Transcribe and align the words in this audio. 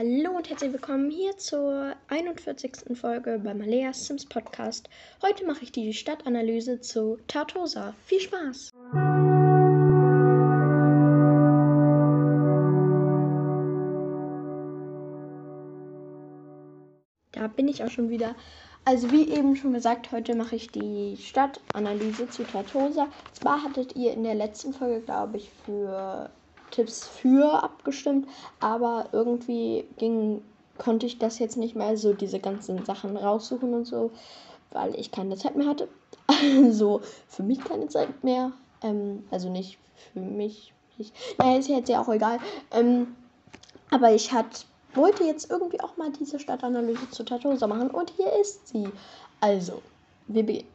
Hallo 0.00 0.30
und 0.34 0.48
herzlich 0.48 0.72
willkommen 0.72 1.10
hier 1.10 1.36
zur 1.36 1.94
41. 2.08 2.98
Folge 2.98 3.38
bei 3.44 3.52
Maleas 3.52 4.06
Sims 4.06 4.24
Podcast. 4.24 4.88
Heute 5.20 5.44
mache 5.44 5.62
ich 5.64 5.72
die 5.72 5.92
Stadtanalyse 5.92 6.80
zu 6.80 7.18
Tartosa. 7.26 7.92
Viel 8.06 8.20
Spaß! 8.20 8.70
Da 17.32 17.46
bin 17.48 17.68
ich 17.68 17.84
auch 17.84 17.90
schon 17.90 18.08
wieder. 18.08 18.34
Also 18.86 19.12
wie 19.12 19.28
eben 19.28 19.54
schon 19.54 19.74
gesagt, 19.74 20.12
heute 20.12 20.34
mache 20.34 20.56
ich 20.56 20.70
die 20.70 21.18
Stadtanalyse 21.20 22.26
zu 22.30 22.44
Tartosa. 22.44 23.08
Zwar 23.34 23.64
hattet 23.64 23.96
ihr 23.96 24.14
in 24.14 24.24
der 24.24 24.34
letzten 24.34 24.72
Folge, 24.72 25.02
glaube 25.02 25.36
ich, 25.36 25.50
für 25.66 26.30
Tipps 26.70 27.06
für 27.06 27.62
abgestimmt, 27.62 28.28
aber 28.60 29.08
irgendwie 29.12 29.84
ging, 29.98 30.42
konnte 30.78 31.06
ich 31.06 31.18
das 31.18 31.38
jetzt 31.38 31.56
nicht 31.56 31.76
mehr 31.76 31.96
so 31.96 32.12
diese 32.12 32.40
ganzen 32.40 32.84
Sachen 32.84 33.16
raussuchen 33.16 33.74
und 33.74 33.86
so, 33.86 34.10
weil 34.70 34.94
ich 34.98 35.10
keine 35.10 35.36
Zeit 35.36 35.56
mehr 35.56 35.68
hatte. 35.68 35.88
Also 36.64 37.02
für 37.28 37.42
mich 37.42 37.62
keine 37.62 37.88
Zeit 37.88 38.24
mehr. 38.24 38.52
Ähm, 38.82 39.24
also 39.30 39.50
nicht 39.50 39.78
für 40.12 40.20
mich. 40.20 40.72
Ich, 40.96 41.12
naja, 41.38 41.58
ist 41.58 41.68
jetzt 41.68 41.88
ja 41.88 42.00
auch 42.00 42.08
egal. 42.08 42.38
Ähm, 42.70 43.14
aber 43.90 44.12
ich 44.12 44.32
hat, 44.32 44.66
wollte 44.94 45.24
jetzt 45.24 45.50
irgendwie 45.50 45.80
auch 45.80 45.96
mal 45.96 46.10
diese 46.12 46.38
Stadtanalyse 46.38 47.10
zu 47.10 47.24
Tartosa 47.24 47.66
machen 47.66 47.90
und 47.90 48.10
hier 48.10 48.32
ist 48.40 48.68
sie. 48.68 48.88
Also, 49.40 49.82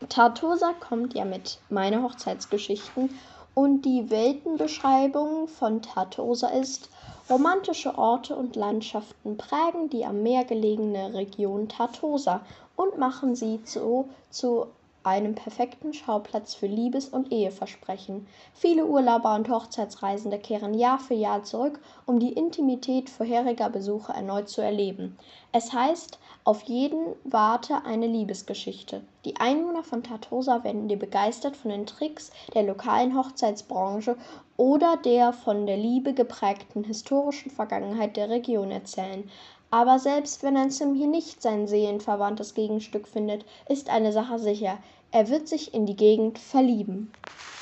Tartosa 0.10 0.74
kommt 0.74 1.14
ja 1.14 1.24
mit 1.24 1.60
meine 1.70 2.04
Hochzeitsgeschichten 2.04 3.10
und 3.56 3.84
die 3.86 4.10
Weltenbeschreibung 4.10 5.48
von 5.48 5.82
Tartosa 5.82 6.50
ist, 6.50 6.90
romantische 7.30 7.98
Orte 7.98 8.36
und 8.36 8.56
Landschaften 8.56 9.38
prägen 9.38 9.90
die 9.90 10.06
am 10.06 10.22
Meer 10.22 10.44
gelegene 10.44 11.14
Region 11.14 11.70
Tartosa 11.70 12.42
und 12.76 12.98
machen 12.98 13.36
sie 13.36 13.62
so 13.64 14.10
zu 14.30 14.68
einem 15.12 15.36
perfekten 15.36 15.94
Schauplatz 15.94 16.56
für 16.56 16.68
Liebes- 16.68 17.10
und 17.10 17.32
Eheversprechen. 17.32 18.28
Viele 18.54 18.86
Urlauber 18.86 19.36
und 19.36 19.50
Hochzeitsreisende 19.50 20.40
kehren 20.40 20.74
Jahr 20.74 21.00
für 21.00 21.14
Jahr 21.14 21.44
zurück, 21.44 21.80
um 22.06 22.20
die 22.20 22.34
Intimität 22.34 23.10
vorheriger 23.10 23.70
Besuche 23.70 24.14
erneut 24.14 24.50
zu 24.50 24.62
erleben. 24.62 25.18
Es 25.52 25.74
heißt, 25.74 26.20
auf 26.44 26.62
jeden 26.64 27.16
warte 27.24 27.86
eine 27.86 28.08
Liebesgeschichte. 28.08 29.02
Die 29.26 29.38
Einwohner 29.38 29.84
von 29.84 30.04
Tartosa 30.04 30.64
werden 30.64 30.88
dir 30.88 31.00
begeistert 31.00 31.58
von 31.58 31.72
den 31.72 31.86
Tricks 31.86 32.32
der 32.54 32.64
lokalen 32.64 33.18
Hochzeitsbranche 33.18 34.16
oder 34.58 34.98
der 34.98 35.34
von 35.34 35.66
der 35.66 35.78
Liebe 35.78 36.14
geprägten 36.14 36.84
historischen 36.84 37.50
Vergangenheit 37.50 38.16
der 38.16 38.30
Region 38.30 38.72
erzählen. 38.72 39.30
Aber 39.76 40.00
selbst 40.00 40.42
wenn 40.42 40.56
ein 40.56 40.72
Sim 40.72 40.96
hier 40.96 41.08
nicht 41.08 41.42
sein 41.42 41.68
seelenverwandtes 41.68 42.54
Gegenstück 42.54 43.10
findet, 43.10 43.44
ist 43.68 43.90
eine 43.90 44.14
Sache 44.14 44.40
sicher. 44.40 44.78
Er 45.16 45.30
wird 45.30 45.48
sich 45.48 45.74
in 45.74 45.86
die 45.86 45.96
Gegend 45.96 46.38
verlieben. 46.38 47.10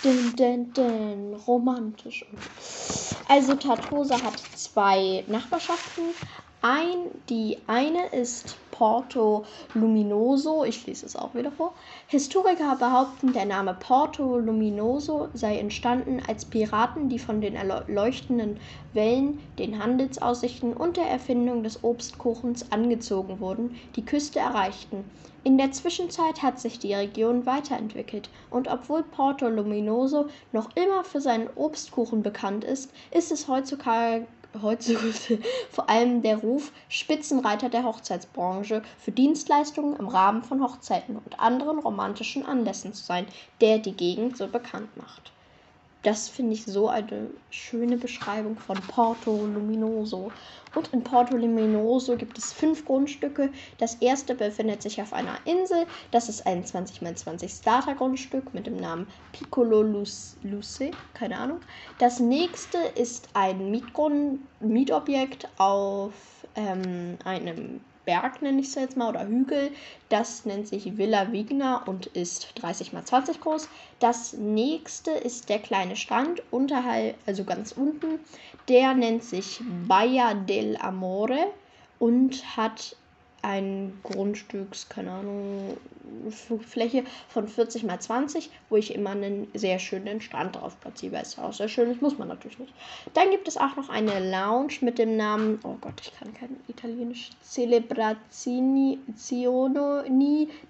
Din, 0.04 0.36
din, 0.36 0.73
din, 0.73 1.36
romantisch. 1.46 2.26
Also 3.30 3.54
Tartosa 3.54 4.16
hat 4.23 4.40
zwei 4.56 5.23
Nachbarschaften. 5.28 6.06
Ein, 6.64 7.12
die 7.30 7.60
eine 7.68 8.08
ist 8.08 8.56
Porto 8.72 9.45
Luminoso, 9.76 10.64
ich 10.64 10.88
lese 10.88 11.06
es 11.06 11.16
auch 11.16 11.36
wieder 11.36 11.52
vor. 11.52 11.76
Historiker 12.08 12.76
behaupten, 12.76 13.34
der 13.34 13.45
Name 13.45 13.76
Porto 13.80 14.40
Luminoso 14.40 15.28
sei 15.36 15.60
entstanden, 15.60 16.23
als 16.28 16.45
Piraten, 16.45 17.08
die 17.08 17.20
von 17.20 17.40
den 17.40 17.54
erleuchtenden 17.54 18.60
Wellen, 18.94 19.40
den 19.60 19.78
Handelsaussichten 19.78 20.73
und 20.73 20.98
der 20.98 21.06
Erfindung 21.06 21.62
des 21.62 21.84
Obstkuchens 21.84 22.72
angezogen 22.72 23.40
wurden, 23.40 23.76
die 23.95 24.06
Küste 24.06 24.40
erreichten. 24.40 25.04
In 25.45 25.58
der 25.58 25.73
Zwischenzeit 25.73 26.41
hat 26.41 26.58
sich 26.58 26.80
die 26.80 26.94
Region 26.94 27.45
weiterentwickelt 27.45 28.30
und 28.49 28.69
obwohl 28.69 29.03
Porto 29.03 29.49
Luminoso 29.49 30.27
noch 30.54 30.73
immer 30.77 31.04
für 31.04 31.20
seinen 31.20 31.49
Obstkuchen 31.55 32.23
bekannt 32.23 32.64
ist, 32.64 32.92
ist 33.11 33.30
es 33.30 33.49
heutzutage 33.49 34.26
heutzutage 34.61 35.39
vor 35.70 35.89
allem 35.89 36.21
der 36.21 36.37
Ruf, 36.37 36.71
Spitzenreiter 36.87 37.67
der 37.67 37.83
Hochzeitsbranche 37.83 38.83
für 38.98 39.11
Dienstleistungen 39.11 39.98
im 39.98 40.08
Rahmen 40.08 40.43
von 40.43 40.64
Hochzeiten 40.64 41.17
und 41.17 41.39
anderen 41.39 41.80
romantischen 41.80 42.45
Anlässen 42.45 42.93
zu 42.93 43.03
sein, 43.03 43.26
der 43.59 43.80
die 43.80 43.93
Gegend 43.98 44.37
so 44.37 44.48
bekannt 44.48 44.95
macht. 44.95 45.33
Das 46.03 46.27
finde 46.27 46.53
ich 46.53 46.65
so 46.65 46.89
eine 46.89 47.30
schöne 47.49 47.97
Beschreibung 47.97 48.58
von 48.58 48.77
Porto 48.89 49.45
Luminoso. 49.45 50.31
Und 50.75 50.91
in 50.91 51.02
Porto 51.02 51.37
Luminoso 51.37 52.17
gibt 52.17 52.37
es 52.37 52.52
fünf 52.52 52.83
Grundstücke. 52.86 53.49
Das 53.77 53.95
erste 53.95 54.36
befindet 54.36 54.81
sich 54.81 55.02
auf 55.02 55.14
einer 55.14 55.37
Insel. 55.45 55.86
Das 56.11 56.27
ist 56.27 56.45
ein 56.45 56.65
20x20 56.65 57.61
Starter-Grundstück 57.61 58.53
mit 58.53 58.67
dem 58.67 58.75
Namen 58.75 59.08
Piccolo 59.31 59.81
Luce. 59.81 60.36
Keine 61.14 61.37
Ahnung. 61.37 61.61
Das 61.99 62.20
nächste 62.20 62.80
ist 62.95 63.30
ein 63.33 63.71
Mietobjekt 64.59 65.47
auf 65.58 66.14
ähm, 66.55 67.17
einem 67.23 67.80
Berg, 68.05 68.41
nenne 68.41 68.61
ich 68.61 68.67
es 68.67 68.75
jetzt 68.75 68.97
mal, 68.97 69.09
oder 69.09 69.27
Hügel. 69.27 69.71
Das 70.09 70.45
nennt 70.45 70.67
sich 70.67 70.97
Villa 70.97 71.31
Vigna 71.31 71.83
und 71.86 72.08
ist 72.08 72.53
30 72.55 72.93
mal 72.93 73.03
20 73.03 73.39
groß. 73.39 73.69
Das 73.99 74.33
nächste 74.33 75.11
ist 75.11 75.49
der 75.49 75.59
kleine 75.59 75.95
Strand 75.95 76.41
unterhalb, 76.52 77.15
also 77.25 77.43
ganz 77.43 77.71
unten. 77.71 78.19
Der 78.67 78.93
nennt 78.93 79.23
sich 79.23 79.61
Baia 79.87 80.33
del 80.33 80.77
Amore 80.77 81.47
und 81.99 82.58
hat 82.58 82.95
ein 83.43 83.99
Grundstücks, 84.04 84.89
keine 84.89 85.11
Ahnung, 85.11 85.77
Fläche 86.65 87.04
von 87.27 87.48
40 87.48 87.83
mal 87.83 87.99
20, 87.99 88.49
wo 88.70 88.77
ich 88.77 88.95
immer 88.95 89.11
einen 89.11 89.48
sehr 89.54 89.80
schönen 89.80 90.21
Strand 90.21 90.55
drauf 90.55 90.80
platziere. 90.80 91.17
Es 91.21 91.37
auch 91.37 91.52
sehr 91.52 91.67
schön 91.67 91.92
ist, 91.92 92.02
muss 92.02 92.17
man 92.17 92.30
natürlich 92.30 92.58
nicht. 92.58 92.73
Dann 93.14 93.32
gibt 93.32 93.48
es 93.49 93.58
auch 93.58 93.76
noch 93.76 93.89
eine 93.89 94.32
Lounge 94.32 94.76
mit 94.82 94.98
dem 94.98 95.17
Namen, 95.17 95.59
oh 95.64 95.76
Gott, 95.82 96.02
ich 96.02 96.17
kann 96.17 96.33
kein 96.33 96.55
Italienisch, 96.67 97.32
Celebrazioni 97.43 98.99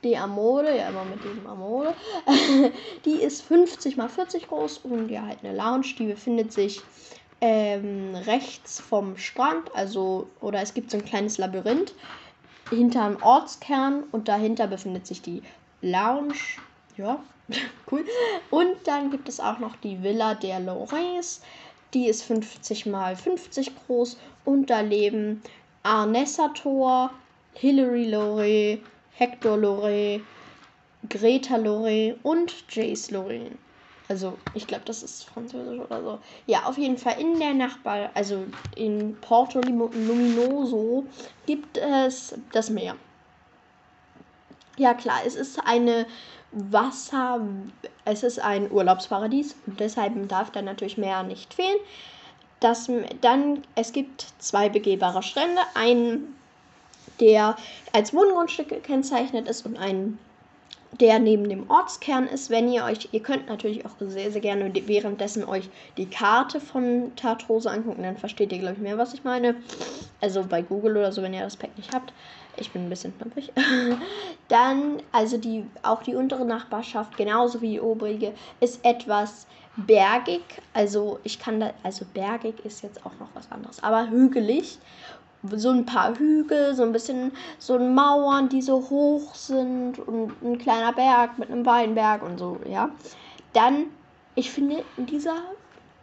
de 0.03 0.15
Amore, 0.15 0.75
ja 0.75 0.89
immer 0.89 1.05
mit 1.05 1.23
dem 1.23 1.45
Amore. 1.45 1.93
die 3.05 3.21
ist 3.21 3.43
50 3.43 3.97
mal 3.97 4.09
40 4.09 4.47
groß 4.47 4.79
und 4.79 5.09
ja, 5.09 5.27
halt 5.27 5.39
eine 5.43 5.55
Lounge, 5.55 5.93
die 5.99 6.07
befindet 6.07 6.51
sich 6.51 6.81
ähm, 7.41 8.15
rechts 8.25 8.79
vom 8.79 9.17
Strand, 9.17 9.69
also, 9.75 10.29
oder 10.39 10.61
es 10.61 10.73
gibt 10.73 10.89
so 10.89 10.97
ein 10.97 11.05
kleines 11.05 11.37
Labyrinth 11.37 11.93
hinterm 12.75 13.17
Ortskern 13.21 14.03
und 14.11 14.27
dahinter 14.27 14.67
befindet 14.67 15.07
sich 15.07 15.21
die 15.21 15.41
Lounge. 15.81 16.35
Ja, 16.97 17.23
cool. 17.91 18.05
Und 18.49 18.75
dann 18.85 19.11
gibt 19.11 19.29
es 19.29 19.39
auch 19.39 19.59
noch 19.59 19.75
die 19.77 20.01
Villa 20.03 20.35
der 20.35 20.59
Lorrains. 20.59 21.41
Die 21.93 22.07
ist 22.07 22.23
50 22.23 22.85
mal 22.87 23.15
50 23.15 23.71
groß 23.85 24.17
und 24.45 24.69
da 24.69 24.81
leben 24.81 25.41
Arnessa 25.83 26.49
Thor, 26.49 27.11
Hilary 27.53 28.09
Lorraine, 28.09 28.79
Hector 29.15 29.57
Lorraine, 29.57 30.23
Greta 31.09 31.57
Lorraine 31.57 32.15
und 32.23 32.53
Jace 32.69 33.11
Lorraine. 33.11 33.57
Also, 34.09 34.37
ich 34.53 34.67
glaube, 34.67 34.83
das 34.85 35.01
ist 35.01 35.23
Französisch 35.23 35.79
oder 35.79 36.03
so. 36.03 36.19
Ja, 36.45 36.65
auf 36.65 36.77
jeden 36.77 36.97
Fall 36.97 37.19
in 37.19 37.39
der 37.39 37.53
Nachbar, 37.53 38.09
also 38.13 38.45
in 38.75 39.17
Porto 39.21 39.61
Luminoso, 39.61 41.07
gibt 41.45 41.77
es 41.77 42.35
das 42.51 42.69
Meer. 42.69 42.95
Ja, 44.77 44.93
klar, 44.93 45.19
es 45.25 45.35
ist 45.35 45.59
eine 45.65 46.05
Wasser, 46.51 47.41
es 48.05 48.23
ist 48.23 48.39
ein 48.39 48.71
Urlaubsparadies 48.71 49.55
und 49.65 49.79
deshalb 49.79 50.13
darf 50.27 50.51
da 50.51 50.61
natürlich 50.61 50.97
Meer 50.97 51.23
nicht 51.23 51.53
fehlen. 51.53 51.77
Das, 52.59 52.89
dann, 53.21 53.63
es 53.75 53.91
gibt 53.91 54.25
zwei 54.39 54.69
begehbare 54.69 55.23
Strände, 55.23 55.61
einen, 55.75 56.35
der 57.19 57.55
als 57.91 58.13
Wohngrundstück 58.13 58.69
gekennzeichnet 58.69 59.47
ist 59.47 59.65
und 59.65 59.77
einen 59.77 60.19
der 60.99 61.19
neben 61.19 61.49
dem 61.49 61.69
Ortskern 61.69 62.27
ist, 62.27 62.49
wenn 62.49 62.71
ihr 62.71 62.83
euch, 62.83 63.09
ihr 63.11 63.21
könnt 63.21 63.47
natürlich 63.47 63.85
auch 63.85 63.91
sehr, 63.99 64.31
sehr 64.31 64.41
gerne 64.41 64.71
währenddessen 64.87 65.43
euch 65.43 65.69
die 65.97 66.05
Karte 66.05 66.59
von 66.59 67.11
Tartrose 67.15 67.71
angucken, 67.71 68.03
dann 68.03 68.17
versteht 68.17 68.51
ihr, 68.51 68.59
glaube 68.59 68.75
ich, 68.75 68.81
mehr, 68.81 68.97
was 68.97 69.13
ich 69.13 69.23
meine. 69.23 69.55
Also 70.21 70.43
bei 70.43 70.61
Google 70.61 70.97
oder 70.97 71.11
so, 71.11 71.21
wenn 71.21 71.33
ihr 71.33 71.41
das 71.41 71.57
Pack 71.57 71.75
nicht 71.77 71.93
habt. 71.93 72.13
Ich 72.57 72.71
bin 72.71 72.85
ein 72.85 72.89
bisschen 72.89 73.17
knappig. 73.17 73.51
dann, 74.47 75.01
also 75.11 75.37
die, 75.37 75.65
auch 75.81 76.03
die 76.03 76.15
untere 76.15 76.45
Nachbarschaft, 76.45 77.17
genauso 77.17 77.61
wie 77.61 77.71
die 77.71 77.81
obrige, 77.81 78.33
ist 78.59 78.85
etwas 78.85 79.47
bergig. 79.75 80.41
Also 80.73 81.19
ich 81.23 81.39
kann 81.39 81.59
da, 81.59 81.73
also 81.81 82.05
bergig 82.13 82.63
ist 82.63 82.83
jetzt 82.83 83.03
auch 83.05 83.13
noch 83.19 83.29
was 83.33 83.51
anderes, 83.51 83.81
aber 83.81 84.09
hügelig 84.09 84.77
so 85.51 85.69
ein 85.69 85.85
paar 85.85 86.17
Hügel, 86.17 86.75
so 86.75 86.83
ein 86.83 86.91
bisschen 86.91 87.31
so 87.59 87.77
Mauern, 87.77 88.49
die 88.49 88.61
so 88.61 88.89
hoch 88.89 89.35
sind 89.35 89.99
und 89.99 90.41
ein 90.41 90.57
kleiner 90.57 90.93
Berg 90.93 91.37
mit 91.37 91.51
einem 91.51 91.65
Weinberg 91.65 92.23
und 92.23 92.37
so, 92.37 92.59
ja. 92.67 92.89
Dann, 93.53 93.87
ich 94.35 94.51
finde, 94.51 94.83
in 94.97 95.05
dieser 95.05 95.35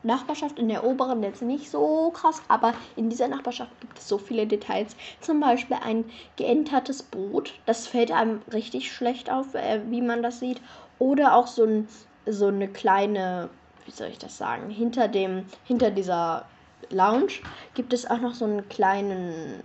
Nachbarschaft, 0.03 0.59
in 0.59 0.69
der 0.69 0.85
oberen 0.85 1.23
jetzt 1.23 1.43
nicht 1.43 1.71
so 1.71 2.11
krass, 2.11 2.43
aber 2.49 2.75
in 2.97 3.11
dieser 3.11 3.29
Nachbarschaft 3.29 3.79
gibt 3.81 3.99
es 3.99 4.09
so 4.09 4.19
viele 4.19 4.47
Details. 4.47 4.97
Zum 5.21 5.41
Beispiel 5.41 5.77
ein 5.85 6.05
geentertes 6.37 7.03
Boot, 7.03 7.55
das 7.67 7.87
fällt 7.87 8.11
einem 8.11 8.41
richtig 8.53 8.93
schlecht 8.93 9.31
auf, 9.31 9.55
äh, 9.55 9.81
wie 9.91 10.01
man 10.01 10.23
das 10.23 10.41
sieht. 10.41 10.61
Oder 10.99 11.35
auch 11.35 11.47
so, 11.47 11.65
ein, 11.65 11.89
so 12.27 12.47
eine 12.47 12.69
kleine, 12.69 13.51
wie 13.85 13.91
soll 13.91 14.09
ich 14.09 14.19
das 14.19 14.39
sagen, 14.39 14.71
hinter 14.71 15.09
dem, 15.09 15.45
hinter 15.65 15.91
dieser 15.91 16.47
Lounge 16.91 17.33
gibt 17.75 17.93
es 17.93 18.09
auch 18.09 18.21
noch 18.21 18.35
so 18.35 18.45
einen 18.45 18.69
kleinen 18.69 19.61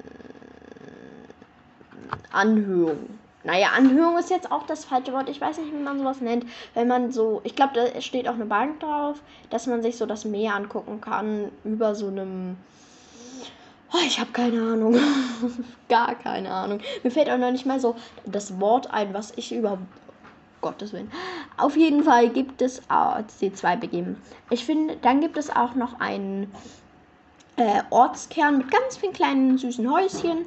Anhörung 2.31 3.19
naja, 3.45 3.69
Anhörung 3.77 4.17
ist 4.17 4.31
jetzt 4.31 4.51
auch 4.51 4.63
das 4.63 4.85
falsche 4.85 5.13
Wort. 5.13 5.29
Ich 5.29 5.39
weiß 5.39 5.59
nicht, 5.59 5.71
wie 5.71 5.77
man 5.77 5.99
sowas 5.99 6.19
nennt. 6.19 6.47
Wenn 6.73 6.87
man 6.87 7.11
so, 7.11 7.41
ich 7.43 7.55
glaube, 7.55 7.73
da 7.75 8.01
steht 8.01 8.27
auch 8.27 8.33
eine 8.33 8.47
Bank 8.47 8.79
drauf, 8.79 9.21
dass 9.51 9.67
man 9.67 9.83
sich 9.83 9.97
so 9.97 10.07
das 10.07 10.25
Meer 10.25 10.55
angucken 10.55 10.99
kann 10.99 11.51
über 11.63 11.93
so 11.93 12.07
einem. 12.07 12.57
Oh, 13.93 13.99
ich 14.03 14.19
habe 14.19 14.31
keine 14.31 14.59
Ahnung. 14.59 14.95
Gar 15.89 16.15
keine 16.15 16.49
Ahnung. 16.49 16.79
Mir 17.03 17.11
fällt 17.11 17.29
auch 17.29 17.37
noch 17.37 17.51
nicht 17.51 17.67
mal 17.67 17.79
so 17.79 17.95
das 18.25 18.59
Wort 18.59 18.91
ein, 18.91 19.13
was 19.13 19.31
ich 19.35 19.53
über. 19.53 19.77
Gottes 20.61 20.93
Willen. 20.93 21.11
Auf 21.57 21.77
jeden 21.77 22.03
Fall 22.03 22.29
gibt 22.29 22.63
es 22.63 22.81
oh, 22.91 23.21
die 23.39 23.53
zwei 23.53 23.75
begeben. 23.75 24.19
Ich 24.49 24.65
finde, 24.65 24.97
dann 25.03 25.21
gibt 25.21 25.37
es 25.37 25.55
auch 25.55 25.75
noch 25.75 25.99
einen 25.99 26.51
äh, 27.57 27.81
Ortskern 27.89 28.59
mit 28.59 28.71
ganz 28.71 28.97
vielen 28.97 29.13
kleinen 29.13 29.57
süßen 29.57 29.89
Häuschen 29.89 30.45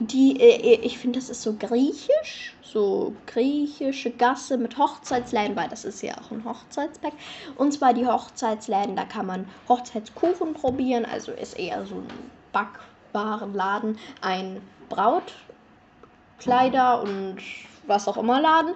die, 0.00 0.40
äh, 0.40 0.80
ich 0.82 0.98
finde, 0.98 1.18
das 1.18 1.30
ist 1.30 1.42
so 1.42 1.54
griechisch, 1.54 2.54
so 2.62 3.14
griechische 3.26 4.10
Gasse 4.10 4.58
mit 4.58 4.78
Hochzeitsläden, 4.78 5.56
weil 5.56 5.68
das 5.68 5.84
ist 5.84 6.02
ja 6.02 6.14
auch 6.18 6.30
ein 6.30 6.44
Hochzeitspack. 6.44 7.14
Und 7.56 7.72
zwar 7.72 7.92
die 7.94 8.06
Hochzeitsläden, 8.06 8.94
da 8.96 9.04
kann 9.04 9.26
man 9.26 9.46
Hochzeitskuchen 9.68 10.54
probieren, 10.54 11.04
also 11.04 11.32
ist 11.32 11.58
eher 11.58 11.84
so 11.86 11.96
ein 11.96 12.06
Backwarenladen, 12.52 13.98
ein 14.20 14.60
Brautkleider 14.88 17.02
und 17.02 17.38
was 17.86 18.08
auch 18.08 18.16
immer 18.16 18.40
Laden. 18.40 18.74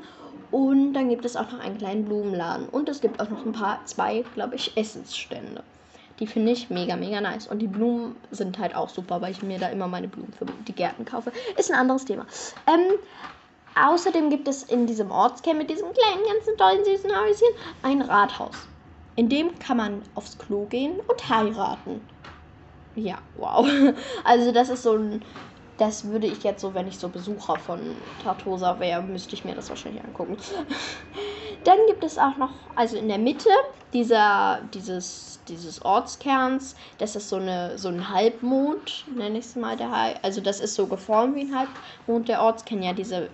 Und 0.51 0.95
dann 0.95 1.11
gibt 1.11 1.27
es 1.27 1.37
auch 1.37 1.53
noch 1.53 1.61
einen 1.61 1.77
kleinen 1.77 2.07
Blumenladen. 2.07 2.71
Und 2.71 2.89
es 2.89 3.03
gibt 3.03 3.21
auch 3.21 3.29
noch 3.29 3.45
ein 3.45 3.53
paar, 3.53 3.85
zwei, 3.85 4.25
glaube 4.35 4.55
ich, 4.55 4.75
Essensstände. 4.77 5.63
Die 6.19 6.27
finde 6.27 6.53
ich 6.53 6.71
mega, 6.71 6.97
mega 6.97 7.21
nice. 7.21 7.47
Und 7.47 7.61
die 7.61 7.69
Blumen 7.69 8.17
sind 8.31 8.59
halt 8.59 8.75
auch 8.75 8.89
super, 8.89 9.21
weil 9.21 9.33
ich 9.33 9.43
mir 9.43 9.59
da 9.59 9.69
immer 9.69 9.87
meine 9.87 10.09
Blumen 10.09 10.33
für 10.33 10.47
die 10.67 10.73
Gärten 10.73 11.05
kaufe. 11.05 11.33
Ist 11.57 11.71
ein 11.71 11.79
anderes 11.79 12.05
Thema. 12.05 12.27
Ähm, 12.67 12.99
außerdem 13.81 14.31
gibt 14.31 14.49
es 14.49 14.65
in 14.65 14.87
diesem 14.87 15.11
Ortskern 15.11 15.59
mit 15.59 15.71
diesem 15.71 15.89
kleinen, 15.93 16.25
ganzen 16.27 16.57
tollen, 16.57 16.85
süßen 16.85 17.11
Häuschen 17.11 17.49
ein 17.83 18.03
Rathaus. 18.03 18.67
In 19.17 19.29
dem 19.29 19.59
kann 19.59 19.77
man 19.77 20.03
aufs 20.15 20.39
Klo 20.39 20.67
gehen 20.67 21.01
und 21.07 21.29
heiraten. 21.29 22.01
Ja, 22.95 23.19
wow. 23.37 23.67
Also 24.25 24.53
das 24.53 24.71
ist 24.71 24.83
so 24.83 24.95
ein 24.95 25.23
das 25.79 26.05
würde 26.05 26.27
ich 26.27 26.43
jetzt 26.43 26.61
so, 26.61 26.75
wenn 26.75 26.89
ich 26.89 26.99
so 26.99 27.09
Besucher 27.09 27.57
von 27.57 27.79
Tartosa 28.23 28.79
wäre, 28.81 29.01
müsste 29.01 29.35
ich 29.35 29.45
mir 29.45 29.55
das 29.55 29.71
wahrscheinlich 29.71 30.05
angucken. 30.05 30.37
Dann 31.65 31.79
gibt 31.87 32.05
es 32.05 32.19
auch 32.19 32.37
noch, 32.37 32.51
also 32.75 32.97
in 32.97 33.09
der 33.09 33.19
Mitte 33.19 33.49
dieser, 33.93 34.61
dieses, 34.75 35.41
dieses 35.49 35.83
Ortskerns, 35.83 36.77
das 36.99 37.17
ist 37.17 37.29
so, 37.29 37.37
eine, 37.37 37.79
so 37.79 37.89
ein 37.89 38.09
Halbmond, 38.09 39.05
nenne 39.15 39.39
ich 39.39 39.47
es 39.47 39.57
mal. 39.57 39.77
Der 39.77 40.19
also 40.23 40.41
das 40.41 40.61
ist 40.61 40.75
so 40.75 40.87
geformt 40.87 41.37
wie 41.37 41.43
ein 41.43 41.55
Halbmond. 41.55 42.29
Der 42.29 42.43
Ortskern, 42.43 42.83
ja, 42.83 42.93
diese, 42.93 43.31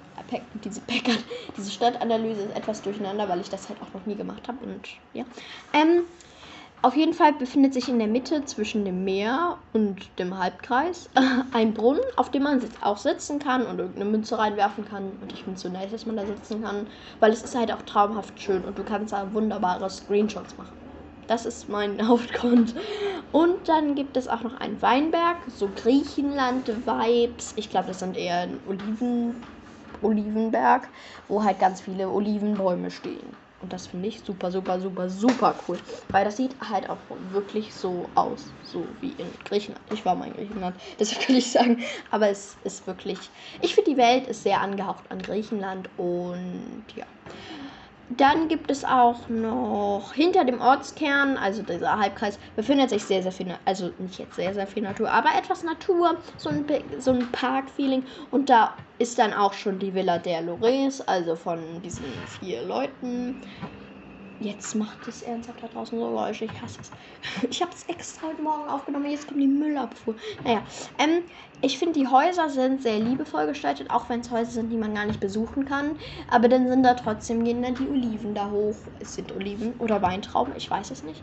diese 0.65 0.81
Packard, 0.81 1.25
diese 1.57 1.71
Stadtanalyse 1.71 2.43
ist 2.43 2.57
etwas 2.57 2.83
durcheinander, 2.83 3.29
weil 3.29 3.41
ich 3.41 3.51
das 3.51 3.69
halt 3.69 3.81
auch 3.83 3.93
noch 3.93 4.07
nie 4.07 4.15
gemacht 4.15 4.47
habe. 4.47 4.65
Und 4.65 4.89
ja. 5.13 5.25
Ähm, 5.73 6.05
auf 6.85 6.97
jeden 6.97 7.15
Fall 7.15 7.33
befindet 7.33 7.73
sich 7.73 7.89
in 7.89 7.99
der 7.99 8.09
Mitte 8.09 8.45
zwischen 8.45 8.85
dem 8.85 9.05
Meer 9.05 9.57
und 9.73 10.07
dem 10.19 10.39
Halbkreis 10.39 11.09
ein 11.53 11.73
Brunnen, 11.73 12.03
auf 12.17 12.31
dem 12.31 12.43
man 12.43 12.61
auch 12.83 12.99
sitzen 12.99 13.39
kann 13.39 13.65
und 13.65 13.79
irgendeine 13.79 14.11
Münze 14.11 14.39
reinwerfen 14.39 14.85
kann. 14.85 15.05
Und 15.23 15.33
ich 15.33 15.45
finde 15.45 15.57
es 15.57 15.63
so 15.63 15.71
nice, 15.71 15.93
dass 15.93 16.05
man 16.05 16.17
da 16.17 16.27
sitzen 16.27 16.63
kann, 16.63 16.87
weil 17.21 17.33
es 17.33 17.43
ist 17.43 17.55
halt 17.55 17.73
auch 17.73 17.81
traumhaft 17.83 18.39
schön 18.39 18.63
und 18.67 18.79
du 18.79 18.85
kannst 18.85 19.15
da 19.15 19.33
wunderbare 19.33 19.89
Screenshots 19.89 20.59
machen. 20.59 20.77
Das 21.27 21.47
ist 21.47 21.71
mein 21.71 22.07
Hauptgrund. 22.07 22.75
Und 23.33 23.67
dann 23.67 23.95
gibt 23.95 24.19
es 24.19 24.29
auch 24.29 24.43
noch 24.43 24.61
einen 24.61 24.83
Weinberg, 24.83 25.39
so 25.57 25.71
Griechenland-Vibes. 25.75 27.55
Ich 27.57 27.71
glaube, 27.71 27.89
das 27.89 28.01
sind 28.01 28.15
eher 28.15 28.41
ein 28.41 28.61
Oliven, 28.69 29.43
Olivenberg, 30.03 30.87
wo 31.29 31.43
halt 31.43 31.59
ganz 31.59 31.81
viele 31.81 32.11
Olivenbäume 32.11 32.91
stehen. 32.91 33.44
Und 33.65 33.73
das 33.73 33.87
finde 33.87 34.09
ich 34.09 34.21
super, 34.21 34.51
super, 34.51 34.79
super, 34.79 35.09
super 35.09 35.55
cool. 35.67 35.79
Weil 36.11 36.27
das 36.27 36.37
sieht 36.37 36.55
halt 36.61 36.91
auch 36.91 36.99
wirklich 37.33 37.75
so 37.75 38.11
aus. 38.15 38.53
So 38.63 38.85
wie 39.01 39.13
in 39.13 39.27
Griechenland. 39.47 39.83
Ich 39.95 40.05
war 40.05 40.15
mal 40.15 40.29
in 40.29 40.35
Griechenland, 40.35 40.77
deshalb 41.01 41.27
kann 41.27 41.35
ich 41.35 41.51
sagen. 41.51 41.83
Aber 42.11 42.29
es 42.29 42.59
ist 42.63 42.87
wirklich. 42.87 43.17
Ich 43.63 43.75
finde, 43.75 43.93
die 43.93 43.97
Welt 43.97 44.27
ist 44.27 44.43
sehr 44.43 44.61
angehaucht 44.61 45.11
an 45.11 45.19
Griechenland. 45.19 45.89
Und 45.97 46.85
ja. 46.95 47.07
Dann 48.09 48.49
gibt 48.49 48.71
es 48.71 48.85
auch 48.85 49.29
noch 49.31 50.13
hinter 50.15 50.45
dem 50.45 50.61
Ortskern, 50.61 51.37
also 51.39 51.63
dieser 51.63 51.99
Halbkreis, 51.99 52.39
befindet 52.55 52.91
sich 52.91 53.07
sehr, 53.07 53.23
sehr 53.23 53.33
viel, 53.33 53.59
also 53.65 53.93
nicht 53.99 54.19
jetzt 54.19 54.37
sehr, 54.37 54.53
sehr 54.55 54.67
viel 54.67 54.83
Natur, 54.83 55.11
aber 55.11 55.31
etwas 55.37 55.63
Natur, 55.63 56.21
so 56.37 56.51
ein, 56.51 56.67
so 56.99 57.13
ein 57.13 57.33
Park-Feeling. 57.33 58.07
Und 58.31 58.51
da 58.51 58.79
ist 58.99 59.19
dann 59.19 59.33
auch 59.33 59.55
schon 59.55 59.79
die 59.79 59.95
Villa 59.95 60.19
der 60.19 60.43
Lores, 60.43 61.01
also 61.01 61.35
von 61.35 61.81
diesen 61.83 62.27
vier 62.27 62.63
Leuten. 62.63 63.41
Jetzt 64.45 64.75
macht 64.75 65.09
es 65.09 65.23
ernsthaft 65.23 65.63
da 65.63 65.69
draußen 65.69 65.99
so 65.99 66.07
Geräusche. 66.07 66.45
Ich 66.45 66.61
hasse 66.61 66.79
es. 66.83 66.91
Ich 67.51 67.63
habe 67.63 67.73
es 67.73 67.85
extra 67.85 68.27
heute 68.27 68.43
Morgen 68.43 68.69
aufgenommen. 68.69 69.07
Jetzt 69.07 69.27
kommt 69.27 69.41
die 69.41 69.47
Müllabfuhr. 69.47 70.17
Naja, 70.45 70.63
ähm, 70.99 71.23
ich 71.63 71.79
finde, 71.79 71.99
die 71.99 72.07
Häuser 72.07 72.51
sind 72.51 72.83
sehr 72.83 72.99
liebevoll 72.99 73.47
gestaltet, 73.47 73.91
auch 73.91 74.11
wenn 74.11 74.21
es 74.21 74.31
Häuser 74.31 74.51
sind, 74.51 74.69
die 74.69 74.77
man 74.77 74.95
gar 74.95 75.07
nicht 75.07 75.19
besuchen 75.19 75.65
kann. 75.65 75.93
Aber 76.31 76.49
dann 76.49 76.69
sind 76.69 76.83
da 76.83 76.93
trotzdem, 76.93 77.43
gehen 77.43 77.63
dann 77.63 77.75
die 77.75 77.89
Oliven 77.89 78.35
da 78.35 78.51
hoch. 78.51 78.77
Es 79.01 79.15
sind 79.15 79.33
Oliven 79.35 79.73
oder 79.79 80.03
Weintrauben, 80.03 80.53
ich 80.59 80.71
weiß 80.71 80.91
es 80.91 81.03
nicht. 81.05 81.23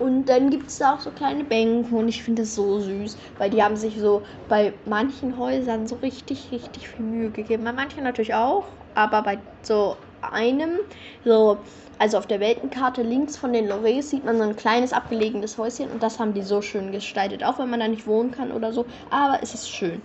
Und 0.00 0.24
dann 0.24 0.50
gibt 0.50 0.66
es 0.66 0.78
da 0.78 0.96
auch 0.96 1.00
so 1.00 1.12
kleine 1.12 1.44
Bänke 1.44 1.94
und 1.94 2.08
ich 2.08 2.24
finde 2.24 2.42
es 2.42 2.56
so 2.56 2.80
süß, 2.80 3.16
weil 3.38 3.50
die 3.50 3.62
haben 3.62 3.76
sich 3.76 4.00
so 4.00 4.22
bei 4.48 4.72
manchen 4.84 5.38
Häusern 5.38 5.86
so 5.86 5.94
richtig, 5.96 6.50
richtig 6.50 6.88
viel 6.88 7.04
Mühe 7.04 7.30
gegeben. 7.30 7.62
Bei 7.62 7.72
manchen 7.72 8.02
natürlich 8.02 8.34
auch, 8.34 8.64
aber 8.96 9.22
bei 9.22 9.38
so 9.62 9.96
einem, 10.22 10.78
so, 11.24 11.58
also 11.98 12.18
auf 12.18 12.26
der 12.26 12.40
Weltenkarte 12.40 13.02
links 13.02 13.36
von 13.36 13.52
den 13.52 13.68
Lorets 13.68 14.10
sieht 14.10 14.24
man 14.24 14.38
so 14.38 14.44
ein 14.44 14.56
kleines 14.56 14.92
abgelegenes 14.92 15.58
Häuschen 15.58 15.90
und 15.90 16.02
das 16.02 16.18
haben 16.18 16.34
die 16.34 16.42
so 16.42 16.62
schön 16.62 16.92
gestaltet, 16.92 17.44
auch 17.44 17.58
wenn 17.58 17.70
man 17.70 17.80
da 17.80 17.88
nicht 17.88 18.06
wohnen 18.06 18.30
kann 18.30 18.52
oder 18.52 18.72
so, 18.72 18.86
aber 19.10 19.38
es 19.42 19.54
ist 19.54 19.70
schön. 19.70 20.02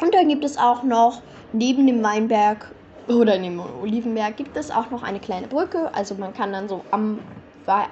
Und 0.00 0.14
dann 0.14 0.28
gibt 0.28 0.44
es 0.44 0.56
auch 0.56 0.82
noch 0.82 1.22
neben 1.52 1.86
dem 1.86 2.02
Weinberg 2.02 2.70
oder 3.08 3.38
neben 3.38 3.58
dem 3.58 3.82
Olivenberg 3.82 4.36
gibt 4.36 4.56
es 4.56 4.70
auch 4.70 4.90
noch 4.90 5.02
eine 5.02 5.18
kleine 5.18 5.48
Brücke, 5.48 5.92
also 5.94 6.14
man 6.14 6.34
kann 6.34 6.52
dann 6.52 6.68
so 6.68 6.82
am 6.90 7.18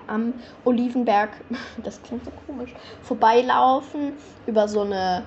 am 0.06 0.32
Olivenberg, 0.64 1.30
das 1.84 2.00
klingt 2.02 2.24
so 2.24 2.30
komisch, 2.46 2.70
vorbeilaufen 3.02 4.12
über 4.46 4.68
so 4.68 4.80
eine 4.80 5.22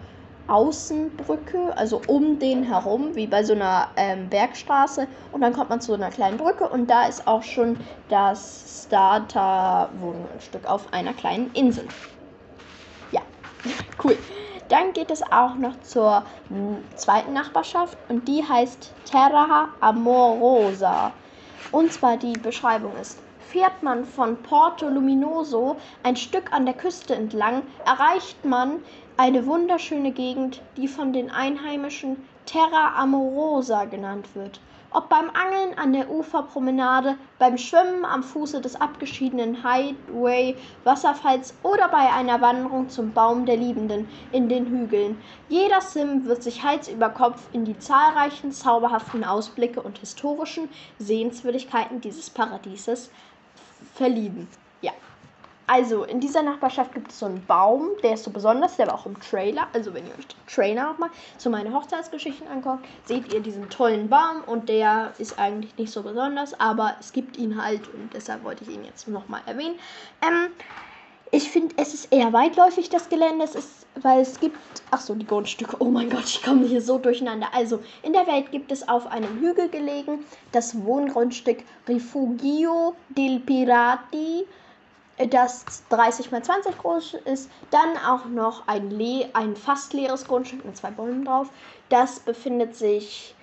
Außenbrücke, 0.49 1.75
also 1.77 2.01
um 2.07 2.39
den 2.39 2.63
herum, 2.63 3.15
wie 3.15 3.27
bei 3.27 3.43
so 3.43 3.53
einer 3.53 3.89
ähm, 3.95 4.29
Bergstraße. 4.29 5.07
Und 5.31 5.41
dann 5.41 5.53
kommt 5.53 5.69
man 5.69 5.81
zu 5.81 5.93
einer 5.93 6.09
kleinen 6.09 6.37
Brücke 6.37 6.67
und 6.67 6.89
da 6.89 7.05
ist 7.05 7.27
auch 7.27 7.43
schon 7.43 7.77
das 8.09 8.85
Starter-Wohnstück 8.85 10.65
auf 10.65 10.91
einer 10.91 11.13
kleinen 11.13 11.51
Insel. 11.53 11.87
Ja, 13.11 13.21
cool. 14.03 14.17
Dann 14.69 14.93
geht 14.93 15.09
es 15.09 15.23
auch 15.23 15.55
noch 15.55 15.79
zur 15.81 16.23
zweiten 16.95 17.33
Nachbarschaft 17.33 17.97
und 18.07 18.27
die 18.27 18.43
heißt 18.47 18.93
Terra 19.05 19.69
Amorosa. 19.79 21.11
Und 21.71 21.91
zwar 21.91 22.17
die 22.17 22.33
Beschreibung 22.33 22.95
ist 23.01 23.19
Fährt 23.49 23.81
man 23.81 24.05
von 24.05 24.37
Porto 24.43 24.87
Luminoso 24.87 25.77
ein 26.03 26.15
Stück 26.15 26.53
an 26.53 26.67
der 26.67 26.75
Küste 26.75 27.15
entlang, 27.15 27.63
erreicht 27.83 28.45
man 28.45 28.83
eine 29.19 29.45
wunderschöne 29.45 30.11
Gegend, 30.13 30.61
die 30.77 30.87
von 30.87 31.11
den 31.11 31.29
Einheimischen 31.29 32.15
Terra 32.45 32.95
Amorosa 32.95 33.83
genannt 33.83 34.29
wird. 34.33 34.61
Ob 34.91 35.09
beim 35.09 35.29
Angeln 35.31 35.77
an 35.77 35.91
der 35.91 36.09
Uferpromenade, 36.09 37.17
beim 37.37 37.57
Schwimmen 37.57 38.05
am 38.05 38.23
Fuße 38.23 38.61
des 38.61 38.79
abgeschiedenen 38.79 39.61
Highway 39.61 40.55
Wasserfalls 40.85 41.53
oder 41.63 41.89
bei 41.89 42.13
einer 42.13 42.39
Wanderung 42.39 42.87
zum 42.87 43.11
Baum 43.11 43.45
der 43.45 43.57
Liebenden 43.57 44.07
in 44.31 44.47
den 44.47 44.67
Hügeln. 44.67 45.21
Jeder 45.49 45.81
Sim 45.81 46.23
wird 46.23 46.41
sich 46.41 46.63
Hals 46.63 46.87
über 46.87 47.09
Kopf 47.09 47.49
in 47.51 47.65
die 47.65 47.77
zahlreichen 47.77 48.53
zauberhaften 48.53 49.25
Ausblicke 49.25 49.81
und 49.81 49.97
historischen 49.97 50.69
Sehenswürdigkeiten 50.97 51.99
dieses 51.99 52.29
Paradieses 52.29 53.11
verlieben. 53.95 54.47
Ja. 54.81 54.93
Also 55.69 56.03
in 56.03 56.19
dieser 56.19 56.41
Nachbarschaft 56.41 56.95
gibt 56.95 57.11
es 57.11 57.19
so 57.19 57.27
einen 57.27 57.45
Baum, 57.45 57.89
der 58.01 58.15
ist 58.15 58.23
so 58.23 58.31
besonders, 58.31 58.75
der 58.77 58.87
war 58.87 58.95
auch 58.95 59.05
im 59.05 59.19
Trailer. 59.19 59.67
Also 59.71 59.93
wenn 59.93 60.07
ihr 60.07 60.13
euch 60.17 60.25
den 60.25 60.47
Trailer 60.47 60.85
nochmal 60.85 61.11
zu 61.37 61.51
meinen 61.51 61.75
Hochzeitsgeschichten 61.75 62.47
anguckt, 62.47 62.87
seht 63.05 63.31
ihr 63.31 63.39
diesen 63.39 63.69
tollen 63.69 64.09
Baum 64.09 64.43
und 64.47 64.67
der 64.67 65.13
ist 65.19 65.37
eigentlich 65.37 65.77
nicht 65.77 65.91
so 65.91 66.01
besonders, 66.01 66.59
aber 66.59 66.95
es 66.99 67.13
gibt 67.13 67.37
ihn 67.37 67.61
halt 67.63 67.87
und 67.93 68.11
deshalb 68.15 68.43
wollte 68.43 68.63
ich 68.63 68.71
ihn 68.71 68.83
jetzt 68.83 69.07
nochmal 69.07 69.41
erwähnen. 69.45 69.75
Ähm, 70.23 70.49
ich 71.31 71.51
finde, 71.51 71.75
es 71.77 71.93
ist 71.93 72.11
eher 72.11 72.33
weitläufig, 72.33 72.89
das 72.89 73.07
Gelände. 73.07 73.45
Es 73.45 73.53
ist, 73.53 73.85
weil 74.01 74.21
es 74.21 74.39
gibt. 74.39 74.57
Ach 74.89 74.99
so, 74.99 75.13
die 75.13 75.27
Grundstücke. 75.27 75.75
Oh 75.77 75.91
mein 75.91 76.09
Gott, 76.09 76.25
ich 76.25 76.41
komme 76.41 76.65
hier 76.65 76.81
so 76.81 76.97
durcheinander. 76.97 77.49
Also, 77.53 77.79
in 78.01 78.13
der 78.13 78.25
Welt 78.25 78.51
gibt 78.51 78.71
es 78.71 78.87
auf 78.87 79.05
einem 79.05 79.39
Hügel 79.39 79.69
gelegen 79.69 80.25
das 80.51 80.83
Wohngrundstück 80.83 81.59
Rifugio 81.87 82.95
del 83.09 83.39
Pirati 83.41 84.47
das 85.27 85.83
30 85.89 86.31
mal 86.31 86.43
20 86.43 86.77
groß 86.77 87.15
ist. 87.25 87.49
Dann 87.71 87.97
auch 87.97 88.25
noch 88.25 88.67
ein, 88.67 88.89
Le 88.89 89.29
ein 89.33 89.55
fast 89.55 89.93
leeres 89.93 90.25
Grundstück 90.25 90.65
mit 90.65 90.77
zwei 90.77 90.91
Bäumen 90.91 91.25
drauf. 91.25 91.49
Das 91.89 92.19
befindet 92.19 92.75
sich, 92.75 93.35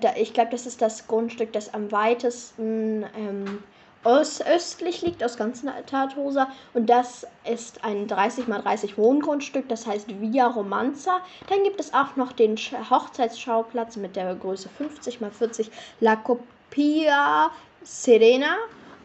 da, 0.00 0.14
ich 0.16 0.34
glaube, 0.34 0.50
das 0.50 0.66
ist 0.66 0.82
das 0.82 1.06
Grundstück, 1.06 1.52
das 1.52 1.72
am 1.72 1.90
weitesten 1.90 3.04
ähm, 3.16 3.62
östlich 4.04 5.00
liegt 5.00 5.24
aus 5.24 5.38
ganz 5.38 5.64
Tartosa. 5.86 6.48
Und 6.74 6.90
das 6.90 7.26
ist 7.50 7.82
ein 7.84 8.06
30 8.06 8.48
mal 8.48 8.60
30 8.60 8.98
Wohngrundstück, 8.98 9.68
das 9.68 9.86
heißt 9.86 10.20
Via 10.20 10.46
Romanza. 10.46 11.20
Dann 11.48 11.62
gibt 11.62 11.80
es 11.80 11.94
auch 11.94 12.16
noch 12.16 12.32
den 12.32 12.56
Hochzeitsschauplatz 12.56 13.96
mit 13.96 14.16
der 14.16 14.34
Größe 14.34 14.68
50 14.68 15.22
mal 15.22 15.30
40 15.30 15.70
La 16.00 16.16
Copia 16.16 17.50
Serena 17.82 18.56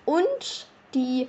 und 0.06 0.68
die 0.94 1.28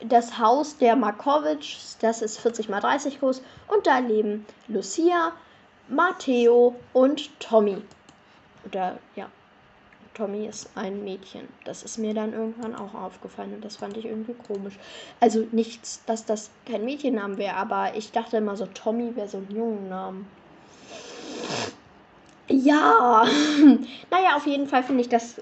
das 0.00 0.38
Haus 0.38 0.78
der 0.78 0.96
Markovics, 0.96 1.98
das 2.00 2.22
ist 2.22 2.38
40 2.38 2.68
mal 2.68 2.80
30 2.80 3.20
groß 3.20 3.42
und 3.68 3.86
da 3.86 3.98
leben 3.98 4.46
Lucia, 4.68 5.32
Matteo 5.88 6.76
und 6.92 7.38
Tommy. 7.40 7.82
Oder 8.64 8.98
ja, 9.16 9.28
Tommy 10.14 10.46
ist 10.46 10.70
ein 10.74 11.04
Mädchen. 11.04 11.48
Das 11.64 11.82
ist 11.82 11.96
mir 11.96 12.12
dann 12.12 12.32
irgendwann 12.32 12.74
auch 12.74 12.94
aufgefallen 12.94 13.54
und 13.54 13.64
das 13.64 13.76
fand 13.76 13.96
ich 13.96 14.04
irgendwie 14.04 14.34
komisch. 14.34 14.78
Also 15.20 15.46
nichts, 15.52 16.04
dass 16.06 16.24
das 16.24 16.50
kein 16.66 16.84
Mädchenname 16.84 17.38
wäre, 17.38 17.54
aber 17.54 17.96
ich 17.96 18.12
dachte 18.12 18.36
immer 18.36 18.56
so, 18.56 18.66
Tommy 18.66 19.14
wäre 19.16 19.28
so 19.28 19.38
ein 19.38 19.48
Jungenname. 19.50 20.24
Ja, 22.48 23.26
naja, 24.10 24.36
auf 24.36 24.46
jeden 24.46 24.66
Fall 24.66 24.82
finde 24.82 25.02
ich 25.02 25.08
das 25.08 25.36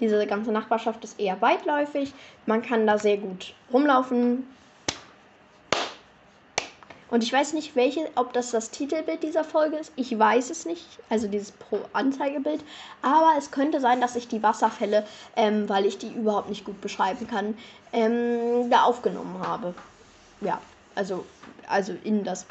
diese 0.00 0.26
ganze 0.26 0.50
Nachbarschaft 0.50 1.04
ist 1.04 1.20
eher 1.20 1.40
weitläufig. 1.42 2.12
Man 2.46 2.62
kann 2.62 2.86
da 2.86 2.98
sehr 2.98 3.18
gut 3.18 3.52
rumlaufen. 3.72 4.46
Und 7.10 7.24
ich 7.24 7.32
weiß 7.32 7.54
nicht, 7.54 7.74
welche, 7.74 8.08
ob 8.14 8.32
das 8.32 8.52
das 8.52 8.70
Titelbild 8.70 9.22
dieser 9.22 9.44
Folge 9.44 9.76
ist. 9.76 9.92
Ich 9.96 10.16
weiß 10.16 10.48
es 10.50 10.64
nicht. 10.64 10.86
Also 11.10 11.26
dieses 11.26 11.50
Pro-Anzeigebild. 11.52 12.62
Aber 13.02 13.32
es 13.36 13.50
könnte 13.50 13.80
sein, 13.80 14.00
dass 14.00 14.16
ich 14.16 14.28
die 14.28 14.42
Wasserfälle, 14.42 15.04
ähm, 15.36 15.68
weil 15.68 15.86
ich 15.86 15.98
die 15.98 16.12
überhaupt 16.12 16.48
nicht 16.48 16.64
gut 16.64 16.80
beschreiben 16.80 17.26
kann, 17.26 17.58
ähm, 17.92 18.70
da 18.70 18.84
aufgenommen 18.84 19.40
habe. 19.44 19.74
Ja, 20.40 20.60
also, 20.94 21.26
also 21.68 21.94
in 22.04 22.24
das 22.24 22.46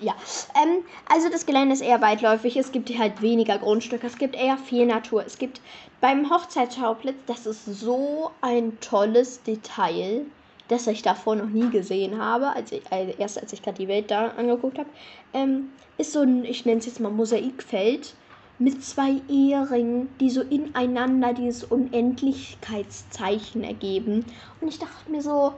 ja, 0.00 0.14
ähm, 0.54 0.84
also 1.08 1.28
das 1.28 1.46
Gelände 1.46 1.74
ist 1.74 1.82
eher 1.82 2.00
weitläufig. 2.00 2.56
Es 2.56 2.72
gibt 2.72 2.96
halt 2.98 3.22
weniger 3.22 3.58
Grundstücke. 3.58 4.06
Es 4.06 4.18
gibt 4.18 4.36
eher 4.36 4.56
viel 4.56 4.86
Natur. 4.86 5.24
Es 5.26 5.38
gibt 5.38 5.60
beim 6.00 6.30
Hochzeitsschauplatz, 6.30 7.16
das 7.26 7.46
ist 7.46 7.64
so 7.64 8.30
ein 8.40 8.78
tolles 8.80 9.42
Detail, 9.42 10.26
das 10.68 10.86
ich 10.86 11.02
davor 11.02 11.36
noch 11.36 11.48
nie 11.48 11.70
gesehen 11.70 12.22
habe, 12.22 12.54
als 12.54 12.72
ich, 12.72 12.82
also 12.90 13.12
erst 13.18 13.40
als 13.40 13.52
ich 13.52 13.62
gerade 13.62 13.78
die 13.78 13.88
Welt 13.88 14.10
da 14.10 14.28
angeguckt 14.28 14.78
habe, 14.78 14.88
ähm, 15.32 15.70
ist 15.96 16.12
so 16.12 16.20
ein, 16.20 16.44
ich 16.44 16.66
nenne 16.66 16.78
es 16.78 16.86
jetzt 16.86 17.00
mal 17.00 17.10
Mosaikfeld 17.10 18.14
mit 18.60 18.84
zwei 18.84 19.20
Eheringen, 19.28 20.08
die 20.20 20.30
so 20.30 20.42
ineinander 20.42 21.32
dieses 21.32 21.64
Unendlichkeitszeichen 21.64 23.64
ergeben. 23.64 24.24
Und 24.60 24.68
ich 24.68 24.78
dachte 24.78 25.10
mir 25.10 25.22
so, 25.22 25.54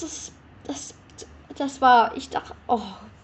das 0.00 0.12
ist, 0.12 0.32
das, 0.64 0.94
das 1.56 1.80
war, 1.80 2.16
ich 2.16 2.30
dachte, 2.30 2.54
oh 2.68 2.80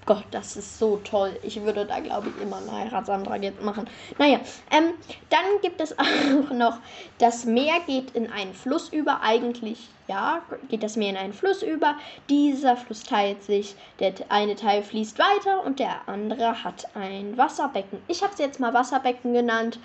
Gott, 0.07 0.25
das 0.33 0.57
ist 0.57 0.78
so 0.78 1.00
toll. 1.02 1.38
Ich 1.43 1.62
würde 1.62 1.87
da, 1.87 2.00
glaube 2.00 2.28
ich, 2.28 2.43
immer 2.43 2.59
einen 2.59 2.71
Heiratsantrag 2.71 3.43
jetzt 3.43 3.62
machen. 3.62 3.88
Naja, 4.19 4.38
ähm, 4.71 4.93
dann 5.31 5.45
gibt 5.62 5.81
es 5.81 5.99
auch 5.99 6.50
noch, 6.52 6.78
das 7.19 7.47
Meer 7.47 7.81
geht 7.87 8.11
in 8.11 8.31
einen 8.31 8.52
Fluss 8.52 8.90
über. 8.90 9.23
Eigentlich, 9.23 9.88
ja, 10.09 10.43
geht 10.69 10.83
das 10.83 10.97
Meer 10.97 11.11
in 11.11 11.16
einen 11.16 11.33
Fluss 11.33 11.62
über. 11.62 11.95
Dieser 12.28 12.76
Fluss 12.76 13.02
teilt 13.04 13.43
sich. 13.45 13.76
Der 13.99 14.12
eine 14.28 14.57
Teil 14.57 14.83
fließt 14.83 15.19
weiter 15.19 15.64
und 15.64 15.78
der 15.78 16.07
andere 16.07 16.64
hat 16.64 16.87
ein 16.95 17.38
Wasserbecken. 17.38 18.00
Ich 18.09 18.23
habe 18.23 18.33
es 18.35 18.38
jetzt 18.38 18.61
mal 18.61 18.75
Wasserbecken 18.75 19.33
genannt. 19.33 19.78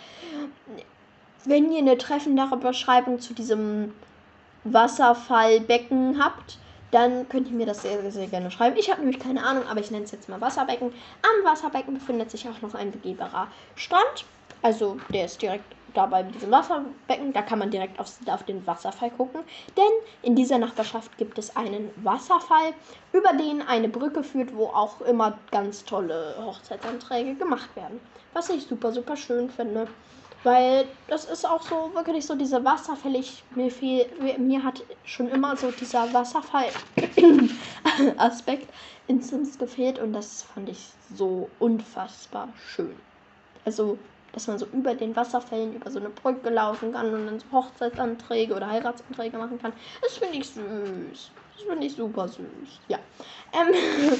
Wenn 1.45 1.71
ihr 1.71 1.79
eine 1.79 1.97
treffendere 1.97 2.57
Beschreibung 2.57 3.21
zu 3.21 3.33
diesem 3.33 3.93
Wasserfallbecken 4.65 6.21
habt, 6.21 6.57
dann 6.91 7.27
könnt 7.29 7.47
ihr 7.47 7.55
mir 7.55 7.65
das 7.65 7.81
sehr, 7.81 8.11
sehr, 8.11 8.27
gerne 8.27 8.51
schreiben. 8.51 8.77
Ich 8.77 8.89
habe 8.89 9.01
nämlich 9.01 9.19
keine 9.19 9.43
Ahnung, 9.43 9.63
aber 9.67 9.79
ich 9.79 9.91
nenne 9.91 10.05
es 10.05 10.11
jetzt 10.11 10.29
mal 10.29 10.41
Wasserbecken. 10.41 10.91
Am 11.21 11.45
Wasserbecken 11.45 11.93
befindet 11.93 12.31
sich 12.31 12.47
auch 12.47 12.61
noch 12.61 12.73
ein 12.73 12.91
begehbarer 12.91 13.47
Strand. 13.75 14.25
Also 14.61 14.97
der 15.13 15.25
ist 15.25 15.41
direkt 15.41 15.63
dabei 15.93 16.23
mit 16.23 16.35
diesem 16.35 16.51
Wasserbecken. 16.51 17.33
Da 17.33 17.41
kann 17.41 17.59
man 17.59 17.71
direkt 17.71 17.99
auf, 17.99 18.11
auf 18.27 18.43
den 18.43 18.65
Wasserfall 18.65 19.11
gucken. 19.11 19.41
Denn 19.77 19.91
in 20.21 20.35
dieser 20.35 20.57
Nachbarschaft 20.57 21.17
gibt 21.17 21.37
es 21.37 21.55
einen 21.55 21.91
Wasserfall, 21.97 22.73
über 23.13 23.33
den 23.33 23.61
eine 23.61 23.89
Brücke 23.89 24.23
führt, 24.23 24.55
wo 24.55 24.65
auch 24.65 25.01
immer 25.01 25.37
ganz 25.51 25.85
tolle 25.85 26.35
Hochzeitsanträge 26.43 27.35
gemacht 27.35 27.75
werden. 27.75 27.99
Was 28.33 28.49
ich 28.49 28.63
super, 28.63 28.91
super 28.91 29.15
schön 29.15 29.49
finde. 29.49 29.87
Weil 30.43 30.85
das 31.07 31.25
ist 31.25 31.47
auch 31.47 31.61
so 31.61 31.93
wirklich 31.93 32.25
so 32.25 32.33
diese 32.35 32.63
Wasserfälle. 32.63 33.17
Ich, 33.17 33.43
mir, 33.55 33.69
viel, 33.69 34.05
mir 34.37 34.63
hat 34.63 34.81
schon 35.03 35.27
immer 35.27 35.57
so 35.57 35.69
dieser 35.71 36.13
Wasserfall-Aspekt 36.13 38.69
in 39.07 39.21
Sims 39.21 39.57
gefehlt 39.57 39.99
und 39.99 40.13
das 40.13 40.43
fand 40.43 40.69
ich 40.69 40.93
so 41.13 41.49
unfassbar 41.59 42.47
schön. 42.73 42.95
Also, 43.65 43.97
dass 44.31 44.47
man 44.47 44.57
so 44.57 44.65
über 44.67 44.95
den 44.95 45.13
Wasserfällen, 45.15 45.75
über 45.75 45.91
so 45.91 45.99
eine 45.99 46.09
Brücke 46.09 46.49
laufen 46.49 46.93
kann 46.93 47.13
und 47.13 47.25
dann 47.25 47.39
so 47.39 47.45
Hochzeitsanträge 47.51 48.55
oder 48.55 48.69
Heiratsanträge 48.69 49.37
machen 49.37 49.61
kann. 49.61 49.73
Das 50.01 50.17
finde 50.17 50.37
ich 50.37 50.47
süß. 50.47 51.31
Das 51.55 51.63
finde 51.67 51.85
ich 51.85 51.95
super 51.95 52.29
süß. 52.29 52.79
Ja. 52.87 52.99
Ähm, 53.51 53.73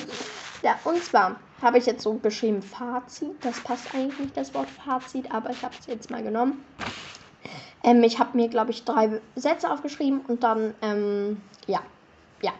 ja, 0.63 0.77
und 0.83 1.01
zwar 1.01 1.39
habe 1.61 1.77
ich 1.77 1.85
jetzt 1.85 2.03
so 2.03 2.13
geschrieben 2.13 2.61
Fazit. 2.61 3.35
Das 3.41 3.59
passt 3.61 3.93
eigentlich 3.93 4.19
nicht, 4.19 4.37
das 4.37 4.53
Wort 4.53 4.69
Fazit, 4.69 5.31
aber 5.31 5.49
ich 5.49 5.61
habe 5.63 5.75
es 5.79 5.87
jetzt 5.87 6.09
mal 6.09 6.23
genommen. 6.23 6.63
Ähm, 7.83 8.03
ich 8.03 8.19
habe 8.19 8.35
mir, 8.37 8.49
glaube 8.49 8.71
ich, 8.71 8.83
drei 8.83 9.21
Sätze 9.35 9.71
aufgeschrieben 9.71 10.21
und 10.27 10.43
dann, 10.43 10.73
ähm, 10.81 11.41
ja, 11.67 11.81
ja. 12.41 12.51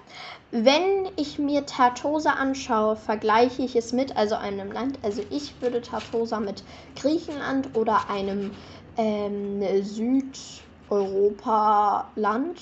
Wenn 0.51 1.09
ich 1.15 1.39
mir 1.39 1.65
Tartosa 1.65 2.31
anschaue, 2.31 2.95
vergleiche 2.95 3.61
ich 3.61 3.75
es 3.75 3.93
mit, 3.93 4.17
also 4.17 4.35
einem 4.35 4.71
Land, 4.71 4.97
also 5.03 5.23
ich 5.29 5.61
würde 5.61 5.81
Tartosa 5.81 6.39
mit 6.39 6.63
Griechenland 6.95 7.75
oder 7.75 8.09
einem 8.09 8.51
ähm, 8.97 9.61
Südeuropa-Land, 10.89 12.59